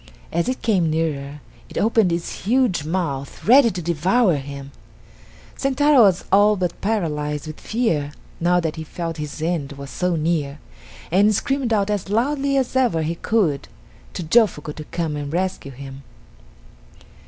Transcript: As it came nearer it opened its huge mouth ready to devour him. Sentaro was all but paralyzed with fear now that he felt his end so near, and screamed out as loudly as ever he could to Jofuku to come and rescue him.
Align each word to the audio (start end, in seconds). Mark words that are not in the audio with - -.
As 0.31 0.49
it 0.49 0.63
came 0.63 0.89
nearer 0.89 1.41
it 1.69 1.77
opened 1.77 2.11
its 2.11 2.47
huge 2.47 2.83
mouth 2.85 3.45
ready 3.45 3.69
to 3.69 3.83
devour 3.83 4.33
him. 4.37 4.71
Sentaro 5.55 6.01
was 6.01 6.25
all 6.31 6.55
but 6.55 6.81
paralyzed 6.81 7.45
with 7.45 7.59
fear 7.59 8.11
now 8.39 8.59
that 8.59 8.77
he 8.77 8.83
felt 8.83 9.17
his 9.17 9.43
end 9.43 9.75
so 9.85 10.15
near, 10.15 10.57
and 11.11 11.35
screamed 11.35 11.71
out 11.71 11.91
as 11.91 12.09
loudly 12.09 12.57
as 12.57 12.75
ever 12.75 13.03
he 13.03 13.13
could 13.13 13.67
to 14.13 14.23
Jofuku 14.23 14.73
to 14.73 14.85
come 14.85 15.15
and 15.15 15.31
rescue 15.31 15.69
him. 15.69 16.01